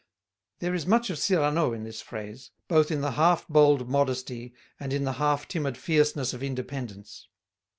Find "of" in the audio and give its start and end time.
1.11-1.19, 6.33-6.41